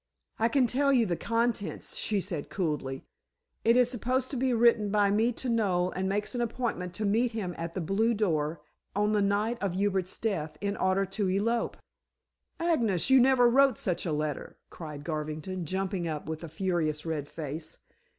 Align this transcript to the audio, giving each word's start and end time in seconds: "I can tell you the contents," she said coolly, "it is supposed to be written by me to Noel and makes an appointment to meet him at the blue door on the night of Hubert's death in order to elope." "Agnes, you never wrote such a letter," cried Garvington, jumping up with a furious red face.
"I 0.39 0.49
can 0.49 0.65
tell 0.65 0.91
you 0.91 1.05
the 1.05 1.15
contents," 1.15 1.95
she 1.95 2.19
said 2.19 2.49
coolly, 2.49 3.03
"it 3.63 3.77
is 3.77 3.91
supposed 3.91 4.31
to 4.31 4.35
be 4.35 4.51
written 4.51 4.89
by 4.89 5.11
me 5.11 5.31
to 5.33 5.47
Noel 5.47 5.91
and 5.91 6.09
makes 6.09 6.33
an 6.33 6.41
appointment 6.41 6.95
to 6.95 7.05
meet 7.05 7.33
him 7.33 7.53
at 7.55 7.75
the 7.75 7.81
blue 7.81 8.15
door 8.15 8.61
on 8.95 9.11
the 9.11 9.21
night 9.21 9.61
of 9.61 9.75
Hubert's 9.75 10.17
death 10.17 10.57
in 10.59 10.75
order 10.75 11.05
to 11.05 11.29
elope." 11.29 11.77
"Agnes, 12.59 13.11
you 13.11 13.19
never 13.21 13.47
wrote 13.47 13.77
such 13.77 14.03
a 14.07 14.11
letter," 14.11 14.57
cried 14.71 15.03
Garvington, 15.03 15.65
jumping 15.67 16.07
up 16.07 16.27
with 16.27 16.43
a 16.43 16.49
furious 16.49 17.05
red 17.05 17.29
face. 17.29 17.77